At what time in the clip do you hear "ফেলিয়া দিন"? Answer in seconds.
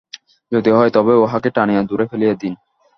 2.11-2.53